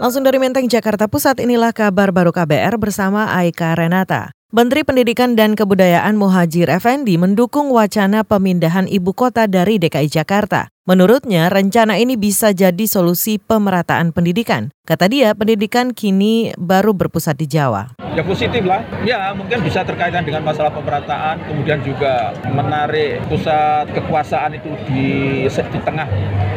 [0.00, 4.32] Langsung dari Menteng, Jakarta Pusat, inilah kabar baru KBR bersama Aika Renata.
[4.48, 10.72] Menteri Pendidikan dan Kebudayaan Muhajir Effendi mendukung wacana pemindahan ibu kota dari DKI Jakarta.
[10.88, 14.72] Menurutnya, rencana ini bisa jadi solusi pemerataan pendidikan.
[14.88, 17.92] Kata dia, pendidikan kini baru berpusat di Jawa.
[18.16, 18.80] Ya positif lah.
[19.04, 25.06] Ya mungkin bisa terkaitan dengan masalah pemerataan, kemudian juga menarik pusat kekuasaan itu di,
[25.46, 26.08] di tengah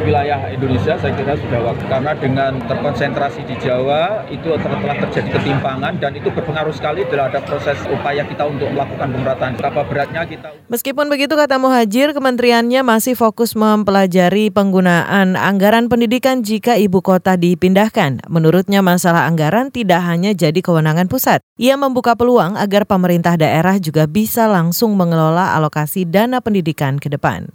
[0.07, 1.83] wilayah Indonesia saya kira sudah waktu.
[1.91, 7.77] Karena dengan terkonsentrasi di Jawa itu telah terjadi ketimpangan dan itu berpengaruh sekali terhadap proses
[7.91, 9.53] upaya kita untuk melakukan pemerataan.
[9.59, 10.49] Berapa beratnya kita.
[10.71, 14.12] Meskipun begitu kata Muhajir, kementeriannya masih fokus mempelajari
[14.53, 18.21] penggunaan anggaran pendidikan jika ibu kota dipindahkan.
[18.29, 21.41] Menurutnya masalah anggaran tidak hanya jadi kewenangan pusat.
[21.57, 27.49] Ia membuka peluang agar pemerintah daerah juga bisa langsung mengelola alokasi dana pendidikan ke depan.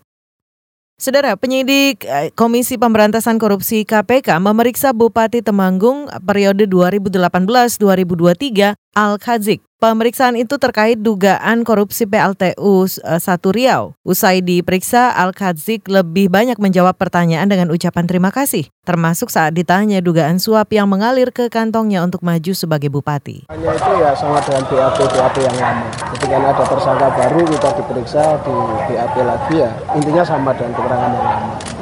[0.98, 10.59] Saudara, penyidik eh, Komisi Pemberantasan Korupsi KPK memeriksa Bupati Temanggung periode 2018-2023 Al-Khazik Pemeriksaan itu
[10.59, 13.95] terkait dugaan korupsi PLTU 1 eh, Riau.
[14.02, 20.43] Usai diperiksa, Al-Khazik lebih banyak menjawab pertanyaan dengan ucapan terima kasih, termasuk saat ditanya dugaan
[20.43, 23.46] suap yang mengalir ke kantongnya untuk maju sebagai bupati.
[23.46, 25.87] Hanya itu ya sama dengan BAP-BAP yang lama.
[26.18, 28.55] Ketika ada tersangka baru kita diperiksa di
[28.90, 31.79] BAP lagi ya, intinya sama dengan keterangan yang lama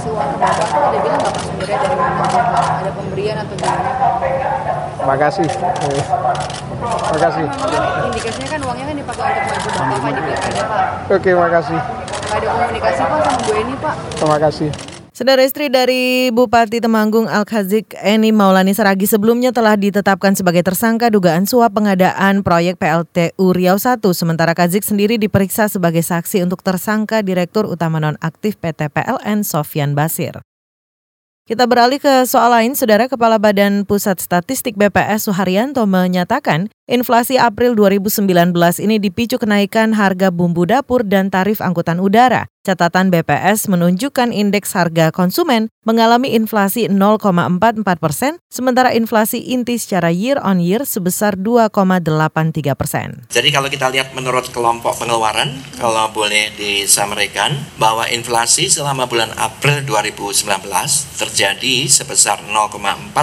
[0.00, 2.24] ngasih uang ke bapak ada bilang bapak sumbernya dari mana
[2.80, 5.48] ada pemberian atau gimana makasih.
[7.10, 7.46] Makasih.
[8.10, 10.84] Indikasinya kan uangnya kan dipakai untuk maju bapak pak di pilkada pak.
[11.12, 11.78] Oke makasih.
[11.80, 13.94] Nggak ada komunikasi pak sama Bu Eni pak.
[14.16, 14.70] Terima kasih.
[15.20, 21.44] Saudara istri dari Bupati Temanggung Al-Khazik Eni Maulani Saragi sebelumnya telah ditetapkan sebagai tersangka dugaan
[21.44, 24.00] suap pengadaan proyek PLTU Riau 1.
[24.16, 30.40] Sementara Khazik sendiri diperiksa sebagai saksi untuk tersangka Direktur Utama Nonaktif PT PLN Sofian Basir.
[31.50, 37.78] Kita beralih ke soal lain, Saudara Kepala Badan Pusat Statistik BPS Suharyanto menyatakan inflasi April
[37.78, 38.26] 2019
[38.82, 42.50] ini dipicu kenaikan harga bumbu dapur dan tarif angkutan udara.
[42.60, 50.36] Catatan BPS menunjukkan indeks harga konsumen mengalami inflasi 0,44 persen, sementara inflasi inti secara year
[50.44, 53.24] on year sebesar 2,83 persen.
[53.32, 59.80] Jadi kalau kita lihat menurut kelompok pengeluaran, kalau boleh disampaikan bahwa inflasi selama bulan April
[59.88, 60.44] 2019
[61.16, 63.16] terjadi sebesar 0,44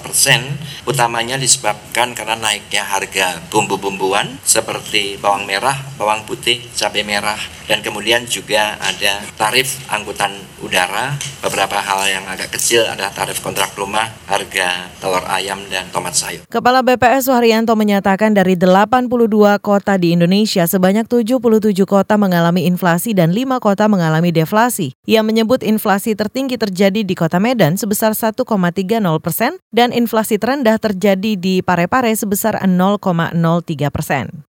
[0.00, 0.40] persen,
[0.88, 3.07] utamanya disebabkan karena naiknya harga
[3.48, 7.38] bumbu-bumbuan seperti bawang merah, bawang putih, cabai merah,
[7.68, 10.32] dan kemudian juga ada tarif angkutan
[10.64, 11.14] udara,
[11.44, 16.42] beberapa hal yang agak kecil ada tarif kontrak rumah, harga telur ayam dan tomat sayur.
[16.48, 21.38] Kepala BPS Suharyanto menyatakan dari 82 kota di Indonesia sebanyak 77
[21.84, 24.96] kota mengalami inflasi dan 5 kota mengalami deflasi.
[25.04, 28.42] Ia menyebut inflasi tertinggi terjadi di Kota Medan sebesar 1,30
[29.20, 32.58] persen dan inflasi terendah terjadi di Parepare sebesar
[32.98, 34.44] 0,03 persen.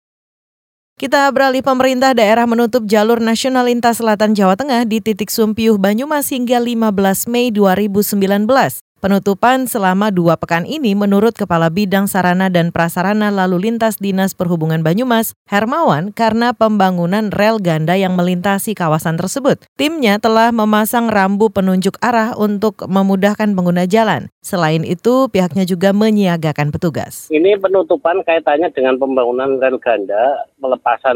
[0.99, 6.35] Kita beralih pemerintah daerah menutup jalur nasional lintas selatan Jawa Tengah di titik Sumpiuh Banyumas
[6.35, 8.83] hingga 15 Mei 2019.
[8.99, 14.83] Penutupan selama dua pekan ini menurut Kepala Bidang Sarana dan Prasarana Lalu Lintas Dinas Perhubungan
[14.83, 19.63] Banyumas, Hermawan, karena pembangunan rel ganda yang melintasi kawasan tersebut.
[19.79, 24.35] Timnya telah memasang rambu penunjuk arah untuk memudahkan pengguna jalan.
[24.43, 27.31] Selain itu, pihaknya juga menyiagakan petugas.
[27.31, 31.15] Ini penutupan kaitannya dengan pembangunan rel ganda, pelepasan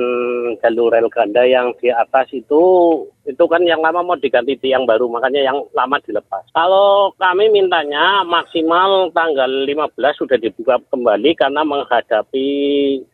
[0.62, 2.62] jalur rel ganda yang di atas itu
[3.22, 6.43] itu kan yang lama mau diganti tiang baru, makanya yang lama dilepas.
[6.50, 12.49] Kalau kami mintanya maksimal tanggal 15 sudah dibuka kembali karena menghadapi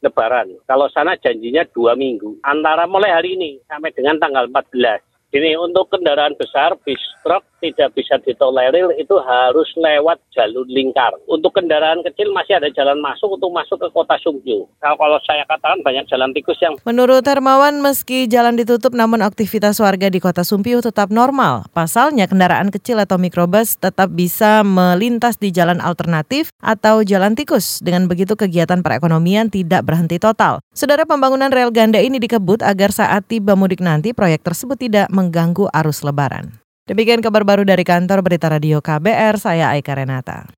[0.01, 0.57] lebaran.
[0.65, 2.41] Kalau sana janjinya dua minggu.
[2.41, 5.08] Antara mulai hari ini sampai dengan tanggal 14.
[5.29, 11.13] Ini untuk kendaraan besar, bis truk tidak bisa ditolerir itu harus lewat jalur lingkar.
[11.29, 14.65] Untuk kendaraan kecil masih ada jalan masuk untuk masuk ke kota Sungju.
[14.81, 16.81] Kalau, kalau saya katakan banyak jalan tikus yang...
[16.89, 21.69] Menurut Hermawan, meski jalan ditutup namun aktivitas warga di kota Sumpiu tetap normal.
[21.77, 27.85] Pasalnya kendaraan kecil atau mikrobus tetap bisa melintas di jalan alternatif atau jalan tikus.
[27.85, 30.65] Dengan begitu kegiatan perekonomian tidak berhenti total.
[30.73, 35.67] Saudara pembangunan rel ganda ini dikebut agar saat tiba mudik nanti proyek tersebut tidak mengganggu
[35.75, 36.63] arus lebaran.
[36.87, 40.58] Demikian kabar baru dari kantor Berita Radio KBR, saya Aika Renata.